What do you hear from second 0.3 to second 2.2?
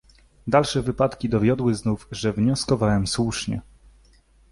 "Dalsze wypadki dowiodły znów,